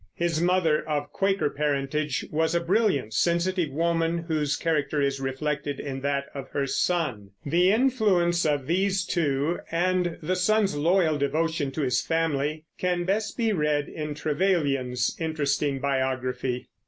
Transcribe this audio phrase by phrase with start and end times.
[0.15, 5.99] His mother, of Quaker parentage, was a brilliant, sensitive woman, whose character is reflected in
[6.01, 7.29] that of her son.
[7.45, 13.37] The influence of these two, and the son's loyal devotion to his family, can best
[13.37, 16.67] be read in Trevelyan's interesting biography.